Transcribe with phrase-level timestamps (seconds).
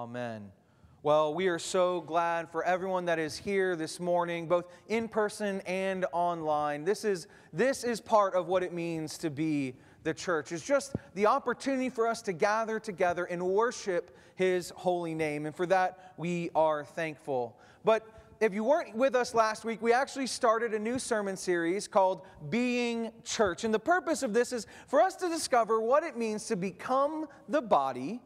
[0.00, 0.50] Amen.
[1.02, 5.60] Well, we are so glad for everyone that is here this morning, both in person
[5.66, 6.84] and online.
[6.84, 10.52] This is, this is part of what it means to be the church.
[10.52, 15.44] It's just the opportunity for us to gather together and worship His holy name.
[15.44, 17.58] And for that, we are thankful.
[17.84, 18.06] But
[18.40, 22.22] if you weren't with us last week, we actually started a new sermon series called
[22.48, 23.64] Being Church.
[23.64, 27.26] And the purpose of this is for us to discover what it means to become
[27.50, 28.22] the body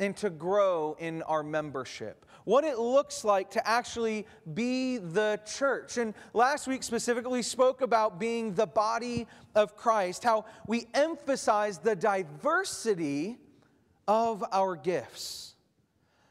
[0.00, 2.24] and to grow in our membership.
[2.44, 5.98] What it looks like to actually be the church.
[5.98, 11.78] And last week specifically we spoke about being the body of Christ, how we emphasize
[11.78, 13.38] the diversity
[14.06, 15.54] of our gifts.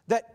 [0.08, 0.34] That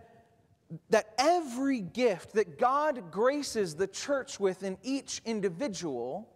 [0.91, 6.29] that every gift that God graces the church with in each individual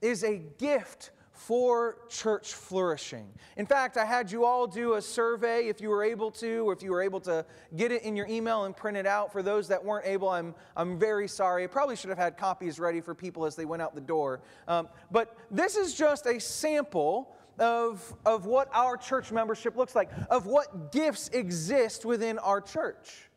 [0.00, 1.10] is a gift
[1.46, 3.26] for church flourishing.
[3.56, 6.72] In fact, I had you all do a survey if you were able to, or
[6.72, 9.32] if you were able to get it in your email and print it out.
[9.32, 11.64] For those that weren't able, I'm, I'm very sorry.
[11.64, 14.40] I probably should have had copies ready for people as they went out the door.
[14.68, 20.10] Um, but this is just a sample of, of what our church membership looks like,
[20.30, 23.28] of what gifts exist within our church.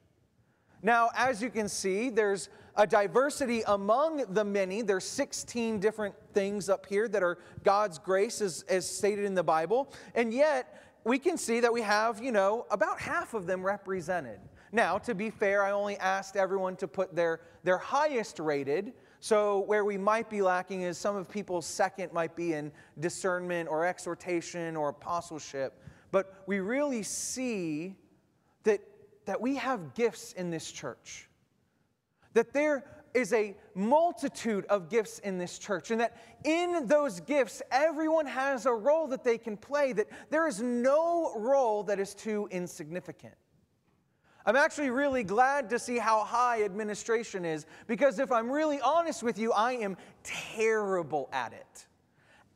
[0.84, 4.82] Now, as you can see, there's a diversity among the many.
[4.82, 9.44] There's 16 different things up here that are God's grace as, as stated in the
[9.44, 9.94] Bible.
[10.14, 14.40] And yet, we can see that we have, you know, about half of them represented.
[14.72, 18.94] Now, to be fair, I only asked everyone to put their, their highest rated.
[19.20, 23.70] So, where we might be lacking is some of people's second might be in discernment
[23.70, 25.82] or exhortation or apostleship.
[26.12, 27.96] But we really see
[28.64, 28.82] that
[29.26, 31.28] that we have gifts in this church,
[32.36, 32.84] that there
[33.16, 38.66] is a multitude of gifts in this church, and that in those gifts, everyone has
[38.66, 43.34] a role that they can play, that there is no role that is too insignificant.
[44.46, 49.24] I'm actually really glad to see how high administration is because if I'm really honest
[49.24, 51.88] with you, I am terrible at it.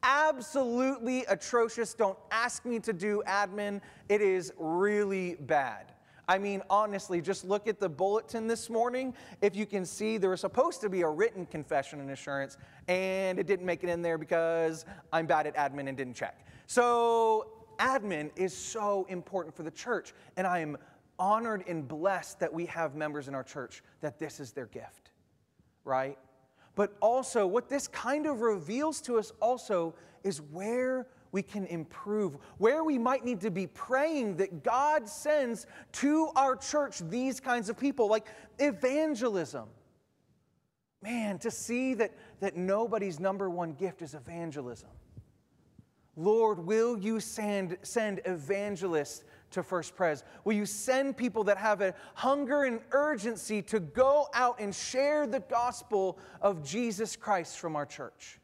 [0.03, 1.95] Absolutely atrocious.
[1.95, 5.94] Don't ask me to do admin, it is really bad.
[6.29, 9.16] I mean, honestly, just look at the bulletin this morning.
[9.41, 12.56] If you can see, there was supposed to be a written confession and assurance,
[12.88, 16.45] and it didn't make it in there because I'm bad at admin and didn't check.
[16.68, 20.78] So, admin is so important for the church, and I am
[21.18, 25.09] honored and blessed that we have members in our church that this is their gift,
[25.84, 26.19] right?
[26.75, 32.38] But also, what this kind of reveals to us also is where we can improve,
[32.57, 37.69] where we might need to be praying that God sends to our church these kinds
[37.69, 38.25] of people, like
[38.57, 39.68] evangelism.
[41.01, 44.89] Man, to see that, that nobody's number one gift is evangelism.
[46.16, 50.25] Lord, will you send, send evangelists to First Pres?
[50.44, 55.25] Will you send people that have a hunger and urgency to go out and share
[55.25, 58.39] the gospel of Jesus Christ from our church?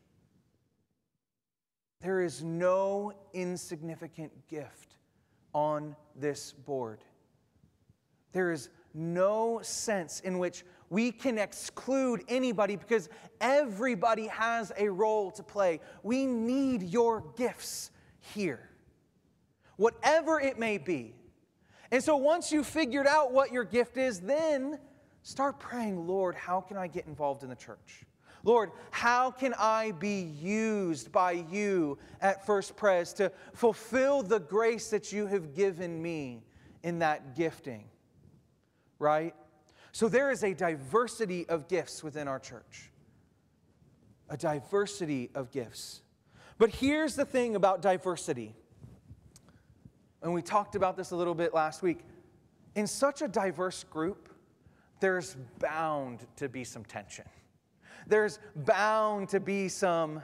[2.06, 4.98] There is no insignificant gift
[5.56, 7.00] on this board.
[8.32, 13.10] There is no sense in which we can exclude anybody because
[13.42, 15.80] everybody has a role to play.
[16.04, 17.90] We need your gifts
[18.20, 18.70] here,
[19.78, 21.16] whatever it may be.
[21.90, 24.78] And so once you've figured out what your gift is, then
[25.24, 28.06] start praying, Lord, how can I get involved in the church?
[28.46, 34.92] Lord, how can I be used by you at First Pres to fulfill the grace
[34.92, 36.44] that you have given me
[36.84, 37.86] in that gifting?
[39.00, 39.34] Right?
[39.92, 42.92] So there is a diversity of gifts within our church.
[44.30, 46.04] A diversity of gifts.
[46.60, 48.54] But here's the thing about diversity.
[50.22, 52.02] And we talked about this a little bit last week.
[52.76, 54.30] In such a diverse group,
[55.00, 57.26] there's bound to be some tension
[58.08, 60.22] there's bound to be some,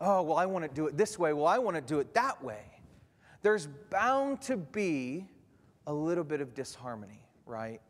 [0.00, 1.32] oh, well, I want to do it this way.
[1.32, 2.64] Well, I want to do it that way.
[3.42, 5.26] There's bound to be
[5.86, 7.80] a little bit of disharmony, right?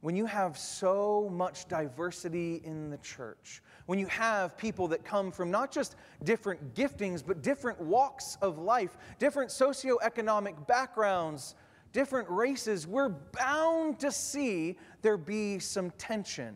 [0.00, 5.32] When you have so much diversity in the church, when you have people that come
[5.32, 11.56] from not just different giftings, but different walks of life, different socioeconomic backgrounds,
[11.92, 16.54] different races, we're bound to see there be some tension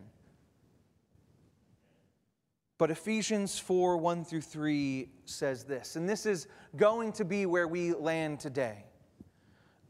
[2.83, 7.69] but Ephesians 4 1 through 3 says this, and this is going to be where
[7.69, 8.87] we land today.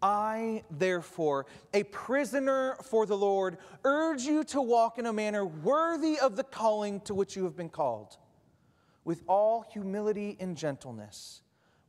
[0.02, 6.18] I, therefore, a prisoner for the Lord, urge you to walk in a manner worthy
[6.18, 8.18] of the calling to which you have been called,
[9.06, 11.40] with all humility and gentleness,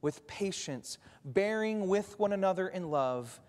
[0.01, 3.41] with patience, bearing with one another in love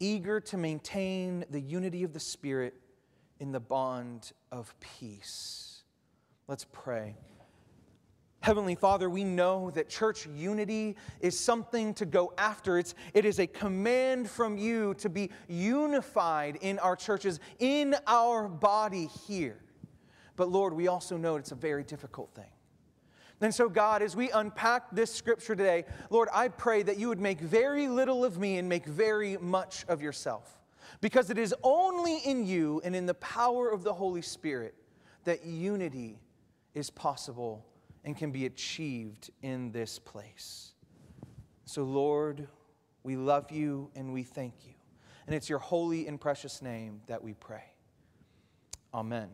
[0.00, 2.72] eager to maintain the unity of the Spirit
[3.38, 5.71] in the bond of peace.
[6.52, 7.16] Let's pray.
[8.40, 12.76] Heavenly Father, we know that church unity is something to go after.
[12.76, 18.48] It's, it is a command from you to be unified in our churches, in our
[18.48, 19.62] body here.
[20.36, 22.52] But Lord, we also know it's a very difficult thing.
[23.40, 27.18] And so, God, as we unpack this scripture today, Lord, I pray that you would
[27.18, 30.60] make very little of me and make very much of yourself.
[31.00, 34.74] Because it is only in you and in the power of the Holy Spirit
[35.24, 36.18] that unity
[36.74, 37.66] is possible
[38.04, 40.72] and can be achieved in this place.
[41.64, 42.48] So, Lord,
[43.02, 44.74] we love you and we thank you.
[45.26, 47.64] And it's your holy and precious name that we pray.
[48.92, 49.28] Amen.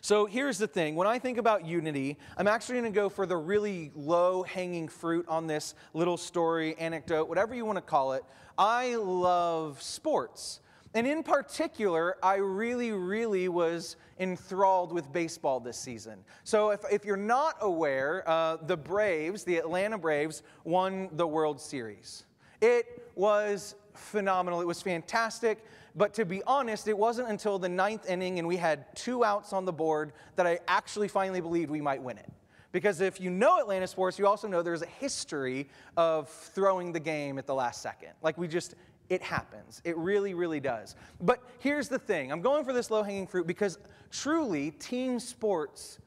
[0.00, 3.26] So here's the thing when I think about unity, I'm actually going to go for
[3.26, 8.14] the really low hanging fruit on this little story, anecdote, whatever you want to call
[8.14, 8.24] it.
[8.56, 10.60] I love sports.
[10.94, 16.24] And in particular, I really, really was enthralled with baseball this season.
[16.42, 21.60] So, if, if you're not aware, uh, the Braves, the Atlanta Braves, won the World
[21.60, 22.24] Series.
[22.60, 24.60] It was phenomenal.
[24.60, 25.64] It was fantastic.
[25.94, 29.52] But to be honest, it wasn't until the ninth inning and we had two outs
[29.52, 32.30] on the board that I actually finally believed we might win it.
[32.72, 37.00] Because if you know Atlanta sports, you also know there's a history of throwing the
[37.00, 38.10] game at the last second.
[38.22, 38.76] Like we just,
[39.10, 39.82] it happens.
[39.84, 40.96] It really, really does.
[41.20, 43.78] But here's the thing I'm going for this low hanging fruit because
[44.10, 45.98] truly, team sports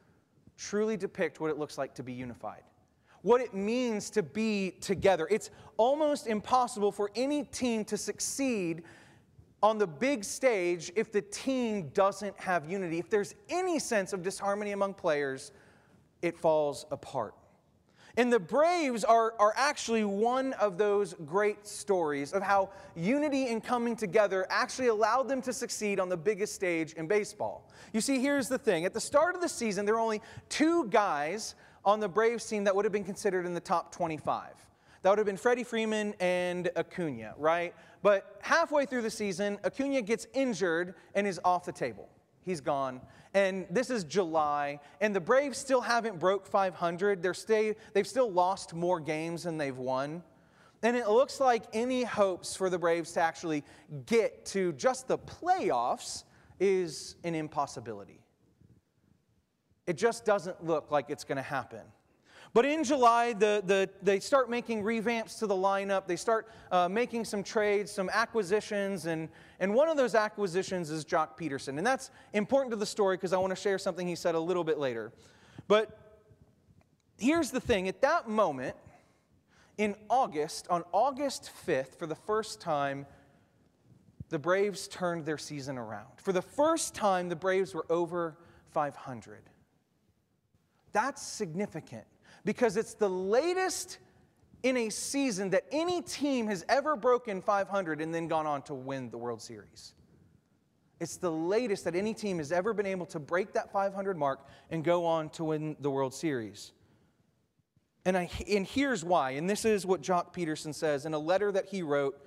[0.57, 2.63] truly depict what it looks like to be unified
[3.23, 5.27] what it means to be together.
[5.31, 8.83] It's almost impossible for any team to succeed
[9.63, 12.99] on the big stage if the team doesn't have unity.
[12.99, 15.53] If there's any sense of disharmony among players,
[16.21, 17.33] it falls apart.
[18.15, 23.63] And the Braves are, are actually one of those great stories of how unity and
[23.63, 27.67] coming together actually allowed them to succeed on the biggest stage in baseball.
[27.91, 30.85] You see, here's the thing at the start of the season, there were only two
[30.89, 34.51] guys on the Braves team that would have been considered in the top 25.
[35.01, 37.73] That would have been Freddie Freeman and Acuna, right?
[38.03, 42.07] But halfway through the season, Acuna gets injured and is off the table.
[42.43, 43.01] He's gone.
[43.33, 47.23] And this is July, and the Braves still haven't broke 500.
[47.23, 50.21] They're stay, they've still lost more games than they've won.
[50.83, 53.63] And it looks like any hopes for the Braves to actually
[54.05, 56.25] get to just the playoffs
[56.59, 58.19] is an impossibility.
[59.87, 61.81] It just doesn't look like it's going to happen.
[62.53, 66.05] But in July, the, the, they start making revamps to the lineup.
[66.05, 69.27] They start uh, making some trades, some acquisitions, and,
[69.59, 71.79] and one of those acquisitions is Joc Pederson.
[71.79, 74.39] And that's important to the story because I want to share something he said a
[74.39, 75.11] little bit later.
[75.67, 75.97] But
[77.17, 78.75] here's the thing at that moment,
[79.79, 83.07] in August, on August 5th, for the first time,
[84.29, 86.09] the Braves turned their season around.
[86.17, 88.37] For the first time, the Braves were over
[88.73, 89.41] 500.
[90.91, 92.05] That's significant
[92.45, 93.99] because it's the latest
[94.63, 98.73] in a season that any team has ever broken 500 and then gone on to
[98.73, 99.93] win the World Series.
[100.99, 104.47] It's the latest that any team has ever been able to break that 500 mark
[104.69, 106.71] and go on to win the World Series.
[108.05, 109.31] And, I, and here's why.
[109.31, 112.19] And this is what Joc Pederson says in a letter that he wrote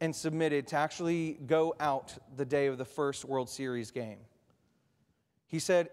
[0.00, 4.18] and submitted to actually go out the day of the first World Series game.
[5.46, 5.88] He said,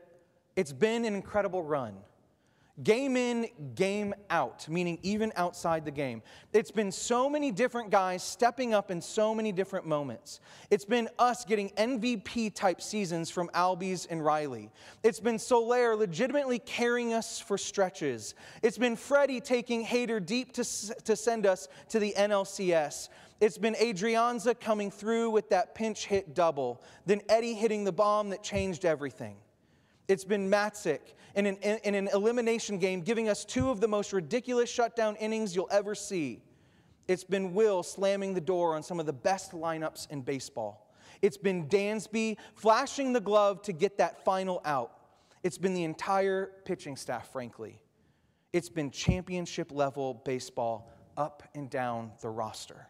[0.56, 1.96] It's been an incredible run.
[2.82, 6.24] Game in, game out, meaning even outside the game.
[6.54, 10.40] It's been so many different guys stepping up in so many different moments.
[10.72, 14.72] It's been us getting MVP type seasons from Albies and Riley.
[15.04, 18.34] It's been Soler legitimately carrying us for stretches.
[18.64, 20.64] It's been Freddie taking Hader deep to,
[21.04, 23.10] to send us to the NLCS.
[23.40, 28.30] It's been Adrianza coming through with that pinch hit double, then Eddie hitting the bomb
[28.30, 29.36] that changed everything.
[30.08, 31.00] It's been Matzek
[31.36, 35.56] in an, in an elimination game giving us two of the most ridiculous shutdown innings
[35.56, 36.42] you'll ever see.
[37.08, 40.94] It's been Will slamming the door on some of the best lineups in baseball.
[41.22, 44.92] It's been Dansby flashing the glove to get that final out.
[45.44, 47.80] It's been the entire pitching staff, frankly.
[48.52, 52.88] It's been championship level baseball up and down the roster.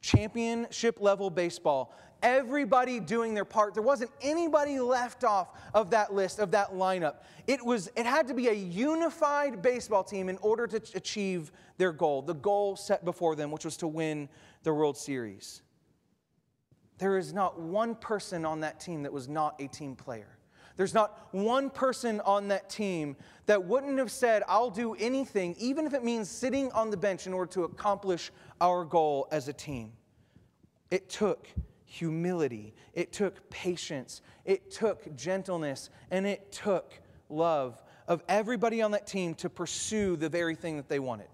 [0.00, 3.74] Championship level baseball everybody doing their part.
[3.74, 7.16] There wasn't anybody left off of that list, of that lineup.
[7.46, 11.92] It, was, it had to be a unified baseball team in order to achieve their
[11.92, 14.28] goal, the goal set before them, which was to win
[14.62, 15.62] the World Series.
[16.98, 20.36] There is not one person on that team that was not a team player.
[20.76, 25.86] There's not one person on that team that wouldn't have said, I'll do anything, even
[25.86, 29.52] if it means sitting on the bench in order to accomplish our goal as a
[29.52, 29.92] team.
[30.90, 31.48] It took
[31.90, 36.94] humility, it took patience, it took gentleness, and it took
[37.28, 41.26] love of everybody on that team to pursue the very thing that they wanted.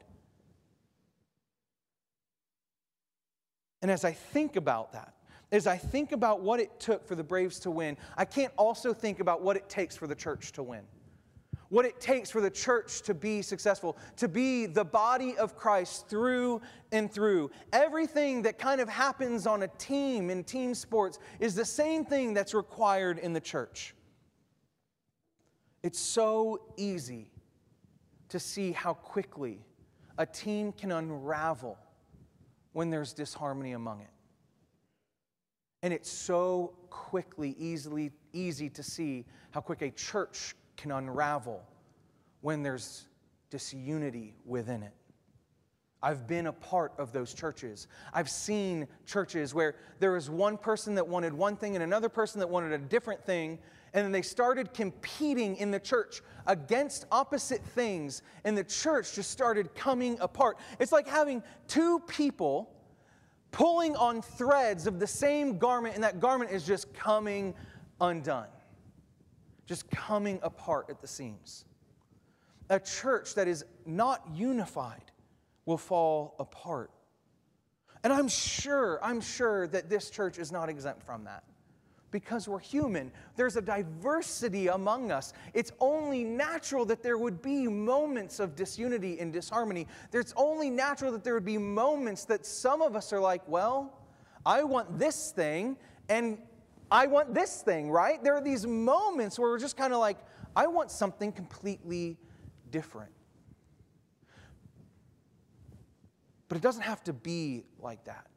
[3.82, 5.12] And as I think about that,
[5.52, 8.94] as I think about what it took for the Braves to win, I can't also
[8.94, 10.84] think about what it takes for the church to win.
[11.68, 16.08] What it takes for the church to be successful, to be the body of Christ
[16.08, 16.60] through
[16.92, 17.50] and through.
[17.72, 22.34] Everything that kind of happens on a team in team sports is the same thing
[22.34, 23.94] that's required in the church.
[25.82, 27.30] It's so easy
[28.28, 29.60] to see how quickly
[30.18, 31.78] a team can unravel
[32.72, 34.10] when there's disharmony among it.
[35.82, 41.62] And it's so quickly, easily, easy to see how quick a church can unravel
[42.40, 43.06] when there's
[43.50, 44.92] disunity within it.
[46.02, 47.88] I've been a part of those churches.
[48.12, 52.38] I've seen churches where there was one person that wanted one thing and another person
[52.40, 53.58] that wanted a different thing,
[53.92, 59.30] and then they started competing in the church against opposite things, and the church just
[59.30, 60.58] started coming apart.
[60.78, 62.70] It's like having two people
[63.50, 67.54] pulling on threads of the same garment, and that garment is just coming
[68.00, 68.48] undone,
[69.66, 71.64] just coming apart at the seams.
[72.70, 75.12] A church that is not unified
[75.66, 76.90] will fall apart.
[78.04, 81.44] And I'm sure, I'm sure that this church is not exempt from that
[82.12, 83.10] because we're human.
[83.34, 85.32] There's a diversity among us.
[85.54, 89.86] It's only natural that there would be moments of disunity and disharmony.
[90.12, 93.92] It's only natural that there would be moments that some of us are like, well,
[94.44, 95.76] I want this thing,
[96.08, 96.38] and
[96.90, 98.22] I want this thing, right?
[98.22, 100.18] There are these moments where we're just kind of like,
[100.54, 102.16] I want something completely
[102.70, 103.12] different.
[106.48, 108.28] But it doesn't have to be like that.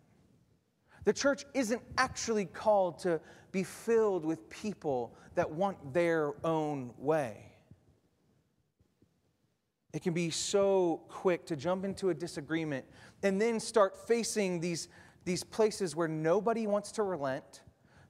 [1.05, 7.45] The church isn't actually called to be filled with people that want their own way.
[9.93, 12.85] It can be so quick to jump into a disagreement
[13.23, 14.87] and then start facing these,
[15.25, 17.61] these places where nobody wants to relent,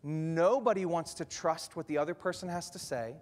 [0.04, 3.16] nobody wants to trust what the other person has to say,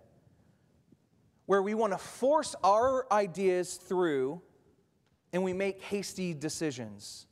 [1.45, 4.41] where we want to force our ideas through
[5.33, 7.27] and we make hasty decisions.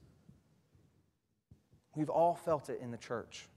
[1.96, 3.48] We've all felt it in the church.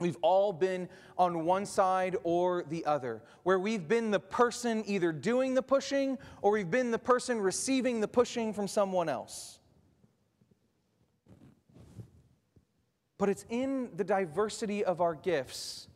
[0.00, 0.88] We've all been
[1.18, 6.16] on one side or the other, where we've been the person either doing the pushing
[6.40, 9.59] or we've been the person receiving the pushing from someone else.
[13.20, 15.88] But it's in the diversity of our gifts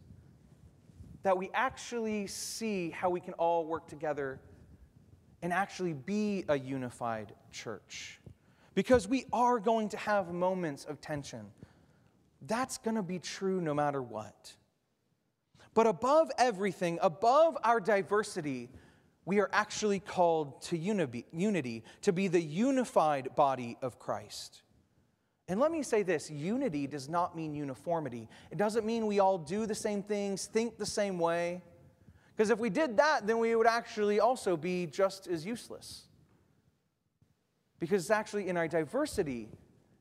[1.23, 4.43] that we actually see how we can all work together
[5.41, 8.21] and actually be a unified church
[8.75, 11.47] because we are going to have moments of tension.
[12.43, 14.53] That's going to be true no matter what.
[15.73, 18.69] But above everything, above our diversity,
[19.25, 24.61] we are actually called to unity, to be the unified body of Christ.
[25.47, 28.29] And let me say this unity does not mean uniformity.
[28.51, 31.63] It doesn't mean we all do the same things, think the same way.
[32.35, 36.07] Because if we did that, then we would actually also be just as useless.
[37.79, 39.51] Because it's actually in our diversity,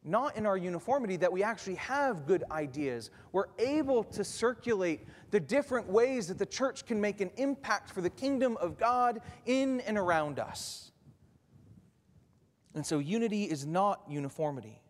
[0.05, 3.11] not in our uniformity, that we actually have good ideas.
[3.33, 7.99] We're able to circulate the different ways that the church can make an impact for
[7.99, 10.91] the kingdom of God in and around us.
[12.73, 14.82] And so unity is not uniformity.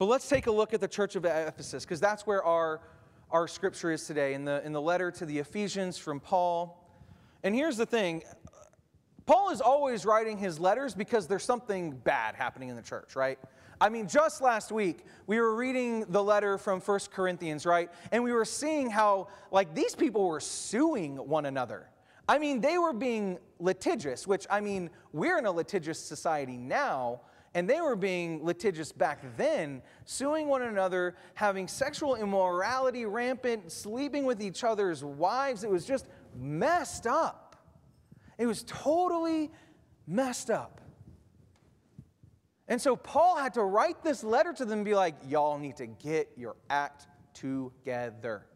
[0.00, 2.80] But let's take a look at the church of Ephesus, because that's where our,
[3.30, 6.90] our scripture is today, in the, in the letter to the Ephesians from Paul.
[7.42, 8.22] And here's the thing
[9.26, 13.38] Paul is always writing his letters because there's something bad happening in the church, right?
[13.78, 17.90] I mean, just last week, we were reading the letter from First Corinthians, right?
[18.10, 21.90] And we were seeing how, like, these people were suing one another.
[22.26, 27.20] I mean, they were being litigious, which, I mean, we're in a litigious society now,
[27.54, 34.24] and they were being litigious back then, suing one another, having sexual immorality rampant, sleeping
[34.24, 35.64] with each other's wives.
[35.64, 37.56] It was just messed up.
[38.38, 39.50] It was totally
[40.06, 40.80] messed up.
[42.68, 45.76] And so Paul had to write this letter to them and be like, y'all need
[45.78, 48.46] to get your act together.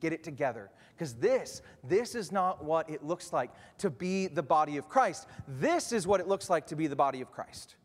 [0.00, 0.70] Get it together.
[0.94, 5.26] Because this, this is not what it looks like to be the body of Christ.
[5.48, 7.76] This is what it looks like to be the body of Christ.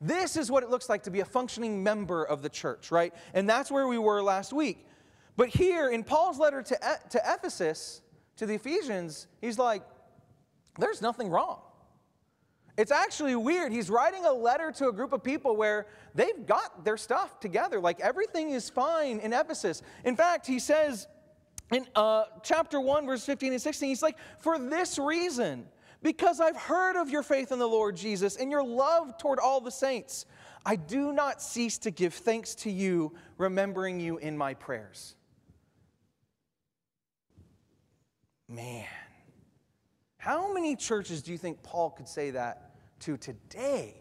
[0.00, 3.14] This is what it looks like to be a functioning member of the church, right?
[3.34, 4.86] And that's where we were last week.
[5.36, 6.78] But here in Paul's letter to,
[7.10, 8.02] to Ephesus,
[8.36, 9.82] to the Ephesians, he's like,
[10.78, 11.60] there's nothing wrong.
[12.76, 13.72] It's actually weird.
[13.72, 17.80] He's writing a letter to a group of people where they've got their stuff together.
[17.80, 19.82] Like everything is fine in Ephesus.
[20.04, 21.06] In fact, he says
[21.72, 25.66] in uh, chapter 1, verse 15 and 16, he's like, For this reason,
[26.06, 29.60] because I've heard of your faith in the Lord Jesus and your love toward all
[29.60, 30.24] the saints,
[30.64, 35.16] I do not cease to give thanks to you, remembering you in my prayers.
[38.48, 38.86] Man,
[40.16, 42.70] how many churches do you think Paul could say that
[43.00, 43.96] to today.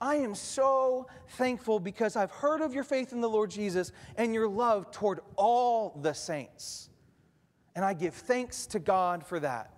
[0.00, 4.32] I am so thankful because I've heard of your faith in the Lord Jesus and
[4.32, 6.88] your love toward all the saints.
[7.76, 9.77] And I give thanks to God for that.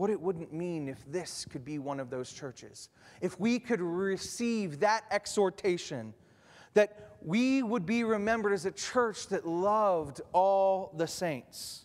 [0.00, 2.88] What it wouldn't mean if this could be one of those churches.
[3.20, 6.14] If we could receive that exhortation,
[6.72, 11.84] that we would be remembered as a church that loved all the saints.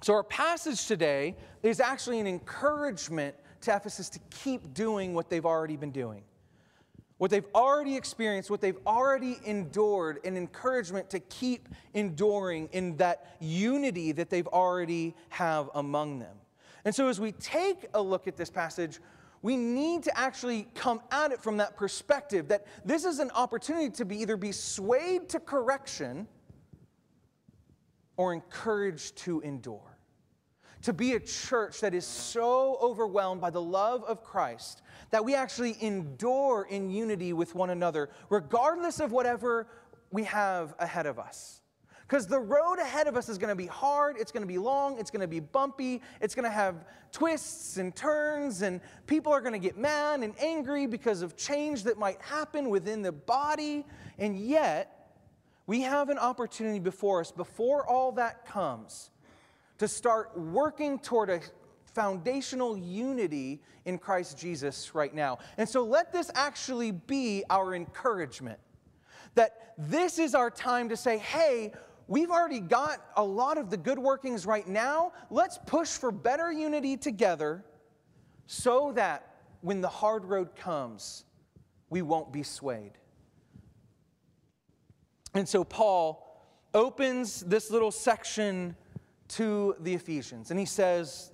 [0.00, 5.44] So, our passage today is actually an encouragement to Ephesus to keep doing what they've
[5.44, 6.22] already been doing.
[7.18, 13.36] What they've already experienced, what they've already endured, an encouragement to keep enduring in that
[13.40, 16.36] unity that they've already have among them.
[16.84, 19.00] And so as we take a look at this passage,
[19.42, 23.90] we need to actually come at it from that perspective that this is an opportunity
[23.90, 26.26] to be either be swayed to correction
[28.16, 29.97] or encouraged to endure.
[30.82, 35.34] To be a church that is so overwhelmed by the love of Christ that we
[35.34, 39.66] actually endure in unity with one another, regardless of whatever
[40.10, 41.62] we have ahead of us.
[42.08, 44.56] Because the road ahead of us is going to be hard, it's going to be
[44.56, 49.30] long, it's going to be bumpy, it's going to have twists and turns, and people
[49.30, 53.12] are going to get mad and angry because of change that might happen within the
[53.12, 53.84] body.
[54.18, 55.10] And yet,
[55.66, 59.10] we have an opportunity before us, before all that comes,
[59.78, 61.40] to start working toward a
[61.94, 65.38] foundational unity in Christ Jesus right now.
[65.56, 68.58] And so let this actually be our encouragement
[69.34, 71.72] that this is our time to say, hey,
[72.08, 75.12] we've already got a lot of the good workings right now.
[75.30, 77.64] Let's push for better unity together
[78.46, 81.24] so that when the hard road comes,
[81.90, 82.92] we won't be swayed.
[85.34, 86.24] And so Paul
[86.74, 88.76] opens this little section
[89.28, 91.32] to the Ephesians, and he says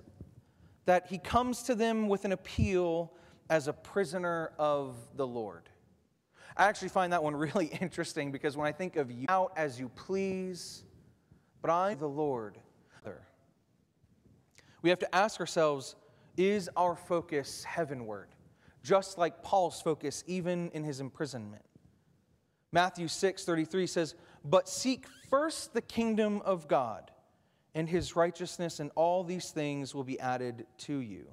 [0.85, 3.13] that he comes to them with an appeal
[3.49, 5.69] as a prisoner of the Lord.
[6.57, 9.79] I actually find that one really interesting because when I think of you out as
[9.79, 10.83] you please,
[11.61, 12.57] but I'm the Lord.
[14.85, 15.95] We have to ask ourselves
[16.37, 18.27] is our focus heavenward?
[18.83, 21.63] Just like Paul's focus, even in his imprisonment.
[22.71, 27.09] Matthew 6 33 says, But seek first the kingdom of God
[27.75, 31.27] and his righteousness, and all these things will be added to you.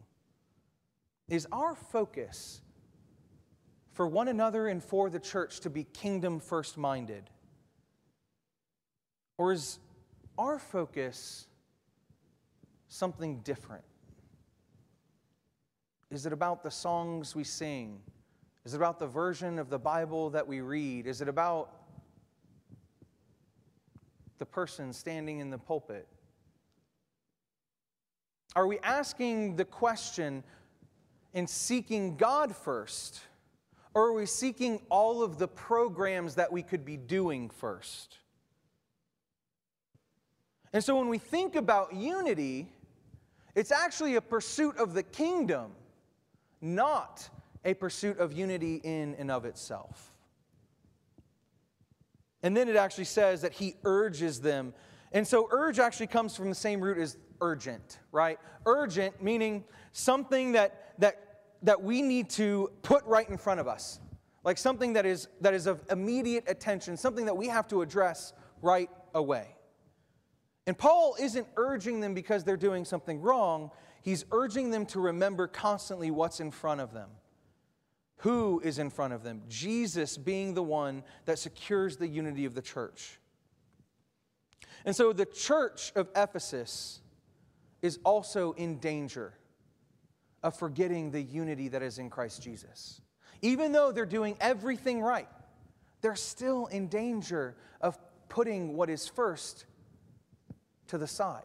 [1.29, 2.61] Is our focus
[3.93, 7.31] for one another and for the church to be kingdom first minded?
[9.39, 9.79] Or is
[10.37, 11.47] our focus
[12.89, 13.85] something different?
[16.11, 18.01] Is it about the songs we sing?
[18.65, 21.07] Is it about the version of the Bible that we read?
[21.07, 21.71] Is it about
[24.39, 26.09] the person standing in the pulpit?
[28.55, 30.45] Are we asking the question
[31.33, 33.21] in seeking God first?
[33.95, 38.19] Or are we seeking all of the programs that we could be doing first?
[40.73, 42.69] And so when we think about unity,
[43.55, 45.73] it's actually a pursuit of the kingdom,
[46.61, 47.29] not
[47.65, 50.13] a pursuit of unity in and of itself.
[52.43, 54.75] And then it actually says that he urges them.
[55.13, 58.39] And so, urge actually comes from the same root as urgent, right?
[58.65, 64.01] Urgent meaning something that, that, that we need to put right in front of us,
[64.45, 68.33] like something that is, that is of immediate attention, something that we have to address
[68.63, 69.57] right away.
[70.67, 75.49] And Paul isn't urging them because they're doing something wrong, he's urging them to remember
[75.49, 77.11] constantly what's in front of them.
[78.19, 79.43] Who is in front of them?
[79.49, 83.19] Jesus being the one that secures the unity of the church.
[84.85, 87.01] And so the church of Ephesus
[87.83, 89.35] is also in danger
[90.43, 93.01] of forgetting the unity that is in Christ Jesus.
[93.43, 95.29] Even though they're doing everything right,
[96.01, 99.67] they're still in danger of putting what is first
[100.89, 101.43] to the side.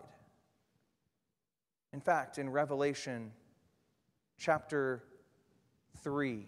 [1.93, 3.31] In fact, in Revelation
[4.37, 5.03] chapter
[6.03, 6.45] 3,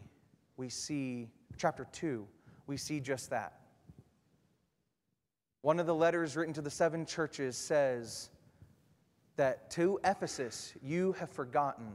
[0.57, 2.27] we see, chapter 2,
[2.67, 3.53] we see just that.
[5.61, 8.29] One of the letters written to the seven churches says
[9.39, 11.87] that to Ephesus, you have forgotten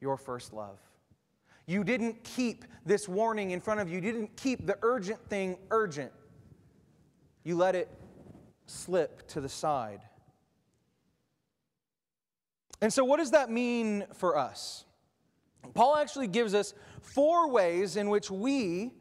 [0.00, 0.80] your first love.
[1.64, 5.56] You didn't keep this warning in front of you, you didn't keep the urgent thing
[5.70, 6.12] urgent.
[7.44, 7.88] You let it
[8.66, 10.00] slip to the side.
[12.80, 14.84] And so, what does that mean for us?
[15.74, 18.92] Paul actually gives us four ways in which we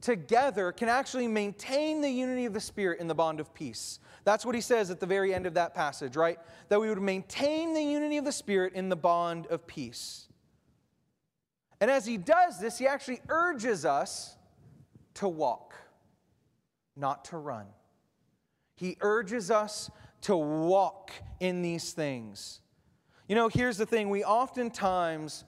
[0.00, 4.00] together can actually maintain the unity of the Spirit in the bond of peace.
[4.24, 6.38] That's what he says at the very end of that passage, right?
[6.68, 10.28] That we would maintain the unity of the Spirit in the bond of peace.
[11.80, 14.36] And as he does this, he actually urges us
[15.14, 15.74] to walk,
[16.96, 17.66] not to run.
[18.74, 19.90] He urges us
[20.22, 22.60] to walk in these things.
[23.28, 25.44] You know, here's the thing we oftentimes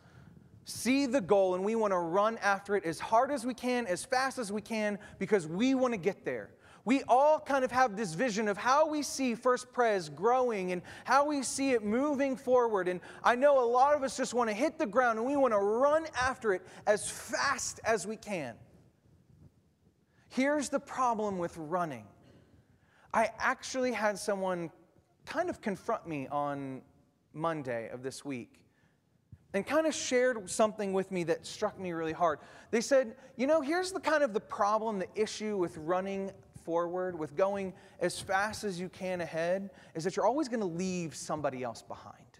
[0.64, 3.86] see the goal and we want to run after it as hard as we can,
[3.86, 6.50] as fast as we can, because we want to get there.
[6.84, 10.82] We all kind of have this vision of how we see First Pres growing and
[11.04, 12.88] how we see it moving forward.
[12.88, 15.36] And I know a lot of us just want to hit the ground and we
[15.36, 18.54] want to run after it as fast as we can.
[20.28, 22.06] Here's the problem with running
[23.12, 24.70] I actually had someone
[25.26, 26.82] kind of confront me on
[27.32, 28.60] Monday of this week
[29.52, 32.38] and kind of shared something with me that struck me really hard.
[32.70, 36.30] They said, "You know, here's the kind of the problem, the issue with running
[36.64, 40.66] forward, with going as fast as you can ahead is that you're always going to
[40.66, 42.30] leave somebody else behind."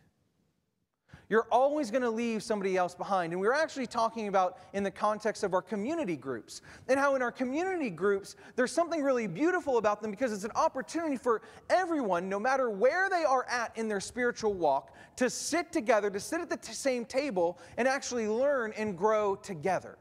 [1.31, 3.33] You're always going to leave somebody else behind.
[3.33, 7.15] And we are actually talking about in the context of our community groups and how
[7.15, 11.43] in our community groups, there's something really beautiful about them because it's an opportunity for
[11.71, 16.19] everyone, no matter where they are at in their spiritual walk, to sit together, to
[16.19, 19.99] sit at the same table and actually learn and grow together.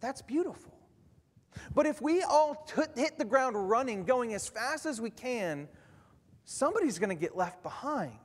[0.00, 0.75] That's beautiful.
[1.74, 2.66] But if we all
[2.96, 5.68] hit the ground running, going as fast as we can,
[6.44, 8.18] somebody's going to get left behind.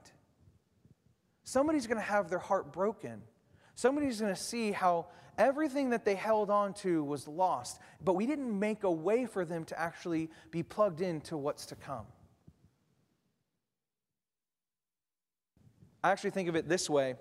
[1.44, 3.22] Somebody's going to have their heart broken.
[3.76, 8.26] Somebody's going to see how everything that they held on to was lost, but we
[8.26, 12.06] didn't make a way for them to actually be plugged into what's to come.
[16.04, 17.16] I actually think of it this way.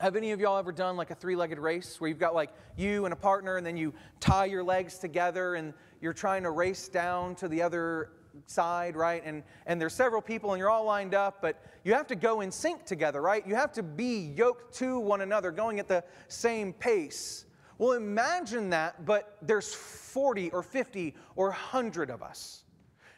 [0.00, 2.50] Have any of y'all ever done like a three legged race where you've got like
[2.76, 6.50] you and a partner and then you tie your legs together and you're trying to
[6.50, 8.10] race down to the other
[8.46, 9.22] side, right?
[9.24, 12.40] And, and there's several people and you're all lined up, but you have to go
[12.40, 13.46] in sync together, right?
[13.46, 17.44] You have to be yoked to one another, going at the same pace.
[17.78, 22.64] Well, imagine that, but there's 40 or 50 or 100 of us.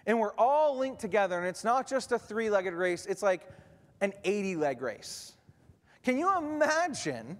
[0.07, 3.49] And we're all linked together, and it's not just a three legged race, it's like
[4.01, 5.36] an 80 leg race.
[6.07, 7.37] Can you imagine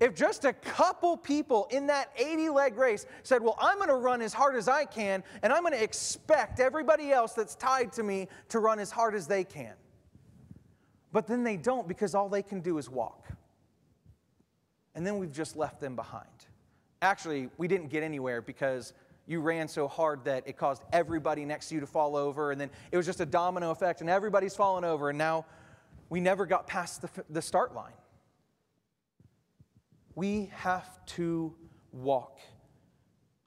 [0.00, 3.96] if just a couple people in that 80 leg race said, Well, I'm going to
[3.96, 7.92] run as hard as I can, and I'm going to expect everybody else that's tied
[7.92, 9.74] to me to run as hard as they can.
[11.12, 13.28] But then they don't because all they can do is walk.
[14.94, 16.24] And then we've just left them behind.
[17.02, 18.94] Actually, we didn't get anywhere because
[19.26, 22.58] you ran so hard that it caused everybody next to you to fall over, and
[22.58, 25.44] then it was just a domino effect, and everybody's fallen over, and now
[26.10, 27.94] we never got past the, the start line.
[30.16, 31.54] We have to
[31.92, 32.40] walk.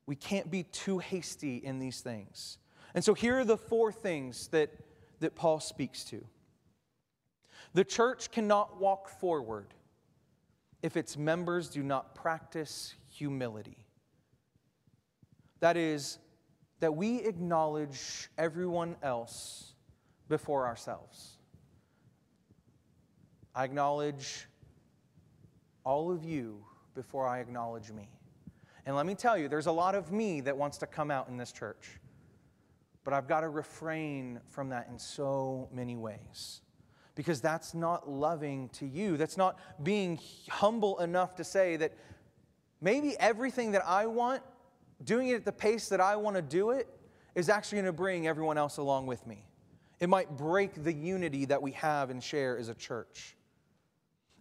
[0.07, 2.57] We can't be too hasty in these things.
[2.95, 4.71] And so here are the four things that,
[5.19, 6.25] that Paul speaks to.
[7.73, 9.73] The church cannot walk forward
[10.81, 13.85] if its members do not practice humility.
[15.59, 16.17] That is,
[16.79, 19.73] that we acknowledge everyone else
[20.29, 21.37] before ourselves.
[23.55, 24.47] I acknowledge
[25.83, 26.63] all of you
[26.95, 28.09] before I acknowledge me.
[28.85, 31.29] And let me tell you, there's a lot of me that wants to come out
[31.29, 31.99] in this church.
[33.03, 36.61] But I've got to refrain from that in so many ways.
[37.15, 39.17] Because that's not loving to you.
[39.17, 41.93] That's not being humble enough to say that
[42.81, 44.41] maybe everything that I want,
[45.03, 46.87] doing it at the pace that I want to do it,
[47.35, 49.45] is actually going to bring everyone else along with me.
[49.99, 53.35] It might break the unity that we have and share as a church.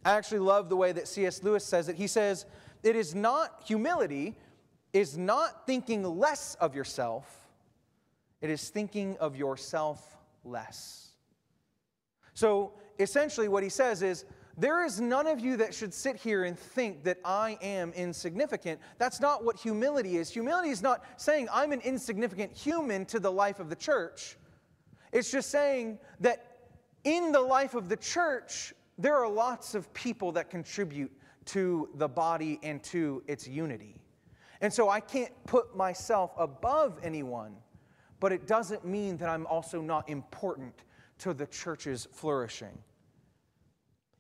[0.05, 1.43] I actually love the way that C.S.
[1.43, 1.97] Lewis says it.
[1.97, 2.47] He says,
[2.83, 4.37] It is not humility,
[4.93, 7.49] is not thinking less of yourself,
[8.41, 11.11] it is thinking of yourself less.
[12.35, 14.25] So essentially, what he says is,
[14.57, 18.81] there is none of you that should sit here and think that I am insignificant.
[18.99, 20.29] That's not what humility is.
[20.31, 24.37] Humility is not saying I'm an insignificant human to the life of the church.
[25.11, 26.45] It's just saying that
[27.05, 31.13] in the life of the church, there are lots of people that contribute
[31.47, 33.97] to the body and to its unity.
[34.61, 37.57] And so I can't put myself above anyone,
[38.21, 40.75] but it doesn't mean that I'm also not important
[41.19, 42.79] to the church's flourishing.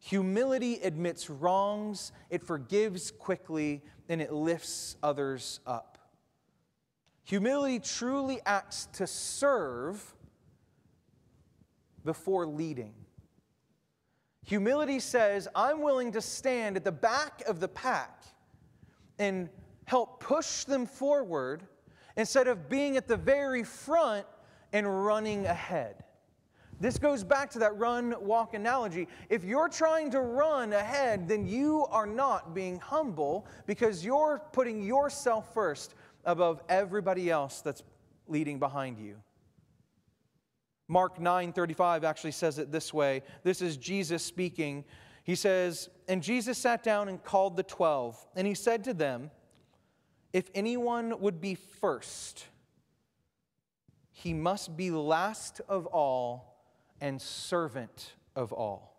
[0.00, 5.98] Humility admits wrongs, it forgives quickly, and it lifts others up.
[7.24, 10.16] Humility truly acts to serve
[12.04, 12.94] before leading.
[14.44, 18.22] Humility says, I'm willing to stand at the back of the pack
[19.18, 19.48] and
[19.84, 21.62] help push them forward
[22.16, 24.26] instead of being at the very front
[24.72, 26.04] and running ahead.
[26.80, 29.06] This goes back to that run walk analogy.
[29.30, 34.82] If you're trying to run ahead, then you are not being humble because you're putting
[34.82, 37.84] yourself first above everybody else that's
[38.26, 39.16] leading behind you.
[40.92, 43.22] Mark 9:35 actually says it this way.
[43.44, 44.84] This is Jesus speaking.
[45.24, 49.30] He says, "And Jesus sat down and called the 12, and he said to them,
[50.34, 52.46] if anyone would be first,
[54.10, 56.62] he must be last of all
[57.00, 58.94] and servant of all."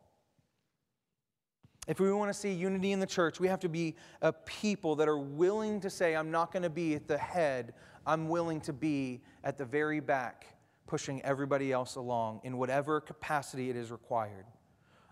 [1.88, 4.96] If we want to see unity in the church, we have to be a people
[4.96, 8.62] that are willing to say, I'm not going to be at the head, I'm willing
[8.62, 10.53] to be at the very back
[10.86, 14.46] pushing everybody else along in whatever capacity it is required.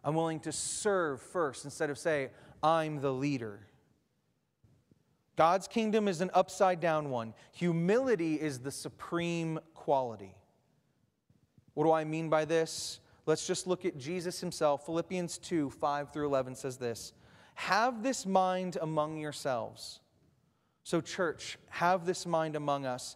[0.04, 2.32] I'm willing to serve first instead of say,
[2.64, 3.60] I'm the leader.
[5.36, 7.34] God's kingdom is an upside down one.
[7.54, 10.36] Humility is the supreme quality.
[11.74, 13.00] What do I mean by this?
[13.26, 14.86] Let's just look at Jesus himself.
[14.86, 17.14] Philippians 2 5 through 11 says this
[17.56, 20.00] Have this mind among yourselves.
[20.84, 23.16] So, church, have this mind among us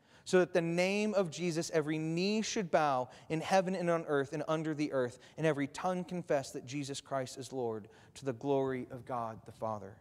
[0.31, 4.31] so that the name of Jesus every knee should bow in heaven and on earth
[4.31, 8.31] and under the earth, and every tongue confess that Jesus Christ is Lord to the
[8.31, 9.97] glory of God the Father.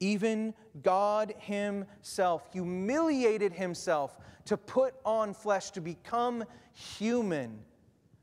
[0.00, 7.60] Even God Himself humiliated Himself to put on flesh, to become human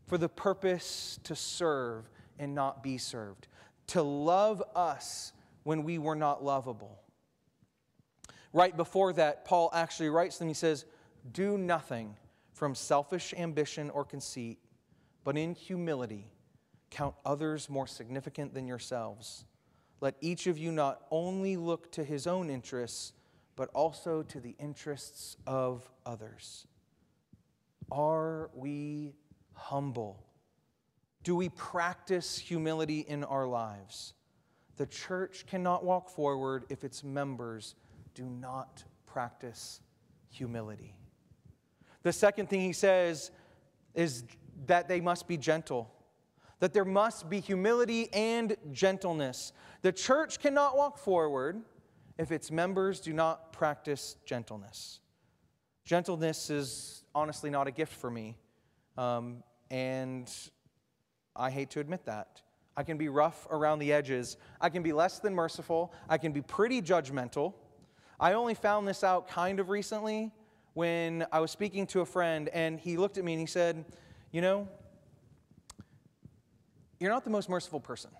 [0.07, 3.47] for the purpose to serve and not be served,
[3.87, 5.31] to love us
[5.63, 6.99] when we were not lovable.
[8.51, 10.83] Right before that, Paul actually writes them, he says,
[11.31, 12.15] do nothing
[12.53, 14.59] from selfish ambition or conceit,
[15.23, 16.31] but in humility
[16.89, 19.45] count others more significant than yourselves.
[20.01, 23.13] Let each of you not only look to his own interests,
[23.55, 26.67] but also to the interests of others.
[27.91, 29.13] Are we
[29.53, 30.23] humble?
[31.23, 34.13] Do we practice humility in our lives?
[34.77, 37.75] The church cannot walk forward if its members
[38.15, 39.81] do not practice
[40.29, 40.95] humility.
[42.03, 43.31] The second thing he says
[43.93, 44.23] is
[44.65, 45.91] that they must be gentle,
[46.59, 49.53] that there must be humility and gentleness.
[49.81, 51.61] The church cannot walk forward
[52.17, 54.99] if its members do not practice gentleness.
[55.85, 58.37] Gentleness is honestly not a gift for me,
[58.97, 60.31] um, and
[61.35, 62.41] I hate to admit that.
[62.77, 64.37] I can be rough around the edges.
[64.59, 65.93] I can be less than merciful.
[66.07, 67.53] I can be pretty judgmental.
[68.19, 70.31] I only found this out kind of recently
[70.73, 73.85] when I was speaking to a friend, and he looked at me and he said,
[74.31, 74.67] You know,
[76.99, 78.11] you're not the most merciful person.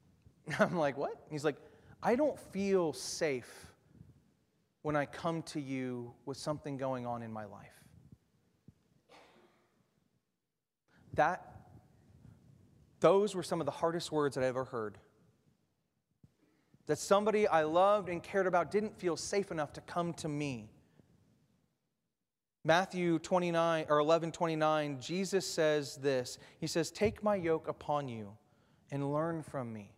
[0.58, 1.12] I'm like, What?
[1.30, 1.56] He's like,
[2.02, 3.66] I don't feel safe
[4.82, 7.68] when I come to you with something going on in my life.
[11.14, 11.44] That,
[13.00, 14.96] those were some of the hardest words that I ever heard.
[16.86, 20.70] That somebody I loved and cared about didn't feel safe enough to come to me
[22.64, 26.38] Matthew 29 or 11 29, Jesus says this.
[26.58, 28.36] He says, Take my yoke upon you
[28.90, 29.92] and learn from me,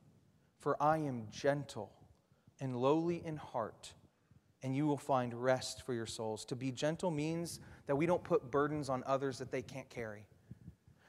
[0.61, 1.90] for I am gentle
[2.61, 3.92] and lowly in heart,
[4.62, 6.44] and you will find rest for your souls.
[6.46, 10.25] To be gentle means that we don't put burdens on others that they can't carry.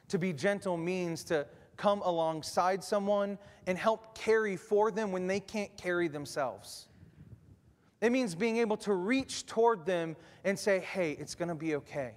[0.08, 1.46] To be gentle means to
[1.78, 3.38] come alongside someone
[3.68, 6.88] and help carry for them when they can't carry themselves.
[8.04, 11.76] It means being able to reach toward them and say, hey, it's going to be
[11.76, 12.12] okay.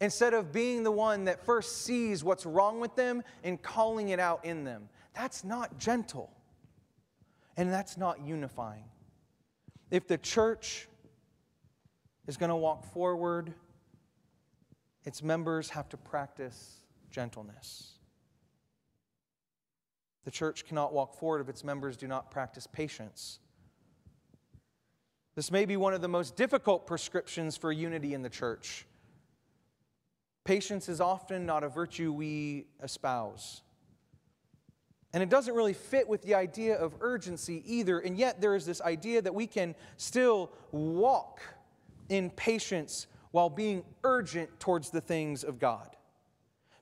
[0.00, 4.18] Instead of being the one that first sees what's wrong with them and calling it
[4.18, 4.88] out in them.
[5.14, 6.32] That's not gentle.
[7.56, 8.86] And that's not unifying.
[9.92, 10.88] If the church
[12.26, 13.54] is going to walk forward,
[15.04, 17.92] its members have to practice gentleness.
[20.24, 23.38] The church cannot walk forward if its members do not practice patience.
[25.40, 28.84] This may be one of the most difficult prescriptions for unity in the church.
[30.44, 33.62] Patience is often not a virtue we espouse.
[35.14, 38.00] And it doesn't really fit with the idea of urgency either.
[38.00, 41.40] And yet, there is this idea that we can still walk
[42.10, 45.96] in patience while being urgent towards the things of God.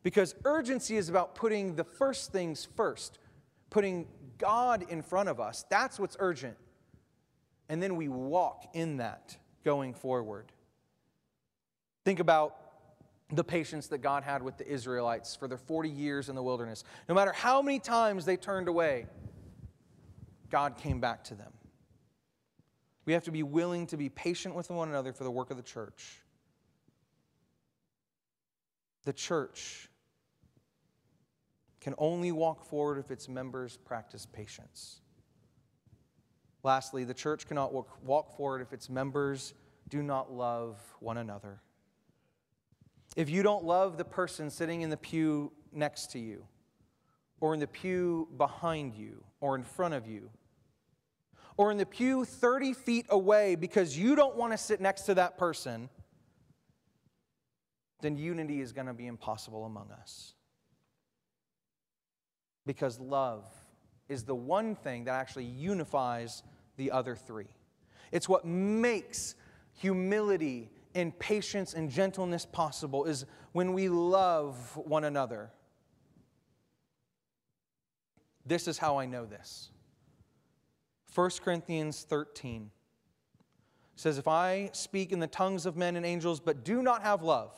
[0.03, 3.21] Because urgency is about putting the first things first,
[3.71, 5.65] putting God in front of us.
[5.71, 6.57] That's what's urgent.
[7.69, 10.53] And then we walk in that going forward.
[12.05, 12.57] Think about
[13.31, 16.85] the patience that God had with the Israelites for their 40 years in the wilderness.
[17.09, 19.07] No matter how many times they turned away,
[20.51, 21.53] God came back to them.
[23.05, 25.57] We have to be willing to be patient with one another for the work of
[25.57, 26.23] the church.
[29.05, 29.89] The church
[31.81, 35.01] can only walk forward if its members practice patience.
[36.63, 37.73] Lastly, the church cannot
[38.05, 39.55] walk forward if its members
[39.89, 41.61] do not love one another.
[43.17, 46.45] If you don't love the person sitting in the pew next to you,
[47.41, 50.31] or in the pew behind you, or in front of you,
[51.57, 55.15] or in the pew 30 feet away because you don't want to sit next to
[55.15, 55.89] that person,
[58.01, 60.35] then unity is going to be impossible among us.
[62.65, 63.45] Because love
[64.09, 66.43] is the one thing that actually unifies
[66.77, 67.49] the other three.
[68.11, 69.35] It's what makes
[69.75, 75.51] humility and patience and gentleness possible is when we love one another.
[78.47, 79.71] This is how I know this.
[81.15, 82.71] 1 Corinthians 13
[83.97, 87.23] says, If I speak in the tongues of men and angels, but do not have
[87.23, 87.53] love,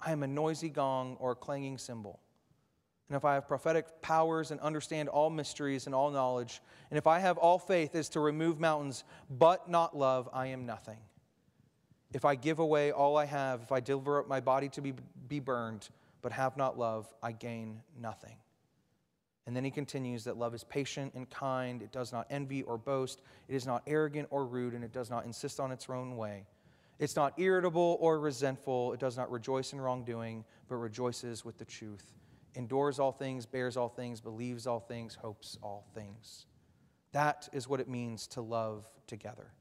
[0.00, 2.20] I am a noisy gong or a clanging cymbal.
[3.08, 7.06] And if I have prophetic powers and understand all mysteries and all knowledge, and if
[7.06, 10.98] I have all faith as to remove mountains, but not love, I am nothing.
[12.14, 14.94] If I give away all I have, if I deliver up my body to be,
[15.28, 15.88] be burned,
[16.22, 18.36] but have not love, I gain nothing.
[19.46, 21.82] And then he continues that love is patient and kind.
[21.82, 23.20] It does not envy or boast.
[23.48, 26.46] It is not arrogant or rude, and it does not insist on its own way.
[26.98, 28.94] It's not irritable or resentful.
[28.94, 32.14] It does not rejoice in wrongdoing, but rejoices with the truth.
[32.54, 36.46] Endures all things, bears all things, believes all things, hopes all things.
[37.12, 39.52] That is what it means to love together.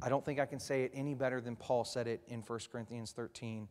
[0.00, 2.58] I don't think I can say it any better than Paul said it in 1
[2.70, 3.68] Corinthians 13.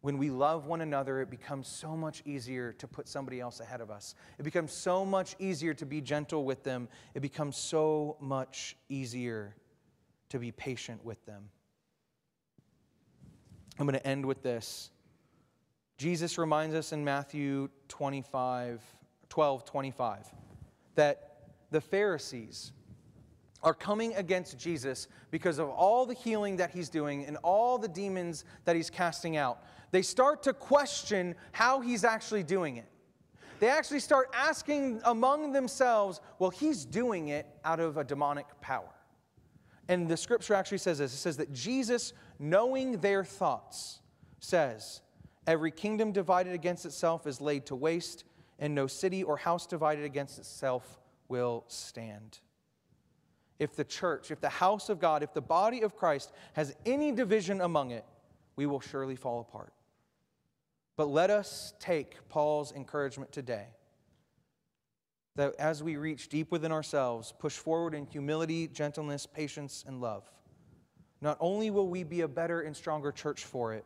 [0.00, 3.80] When we love one another, it becomes so much easier to put somebody else ahead
[3.80, 4.14] of us.
[4.38, 6.88] It becomes so much easier to be gentle with them.
[7.14, 9.56] It becomes so much easier
[10.28, 11.48] to be patient with them.
[13.78, 14.90] I'm going to end with this.
[15.98, 18.82] Jesus reminds us in Matthew 25,
[19.28, 20.34] 12, 25,
[20.94, 21.32] that
[21.70, 22.72] the Pharisees,
[23.62, 27.88] are coming against Jesus because of all the healing that he's doing and all the
[27.88, 29.62] demons that he's casting out.
[29.90, 32.86] They start to question how he's actually doing it.
[33.58, 38.94] They actually start asking among themselves, well, he's doing it out of a demonic power.
[39.88, 43.98] And the scripture actually says this it says that Jesus, knowing their thoughts,
[44.38, 45.00] says,
[45.48, 48.24] Every kingdom divided against itself is laid to waste,
[48.58, 52.38] and no city or house divided against itself will stand
[53.58, 57.12] if the church, if the house of God, if the body of Christ has any
[57.12, 58.04] division among it,
[58.56, 59.72] we will surely fall apart.
[60.96, 63.68] But let us take Paul's encouragement today
[65.36, 70.24] that as we reach deep within ourselves, push forward in humility, gentleness, patience, and love.
[71.20, 73.84] Not only will we be a better and stronger church for it,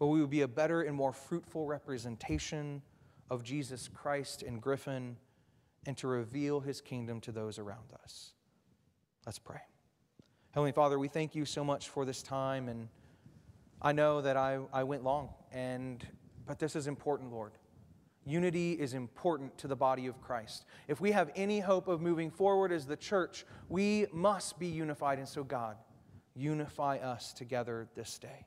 [0.00, 2.80] but we will be a better and more fruitful representation
[3.30, 5.16] of Jesus Christ in Griffin
[5.86, 8.32] and to reveal his kingdom to those around us.
[9.26, 9.60] Let's pray.
[10.52, 12.68] Heavenly Father, we thank you so much for this time.
[12.68, 12.88] And
[13.82, 16.04] I know that I, I went long, and,
[16.46, 17.52] but this is important, Lord.
[18.24, 20.64] Unity is important to the body of Christ.
[20.88, 25.18] If we have any hope of moving forward as the church, we must be unified.
[25.18, 25.76] And so, God,
[26.34, 28.46] unify us together this day.